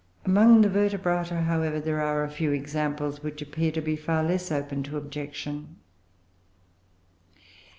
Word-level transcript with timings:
Among 0.25 0.61
the 0.63 0.67
Vertebrata, 0.67 1.43
however, 1.43 1.79
there 1.79 2.01
are 2.01 2.23
a 2.23 2.29
few 2.31 2.51
examples 2.51 3.21
which 3.21 3.39
appear 3.39 3.71
to 3.73 3.81
be 3.83 3.95
far 3.95 4.23
less 4.23 4.51
open 4.51 4.81
to 4.81 4.97
objection. 4.97 5.75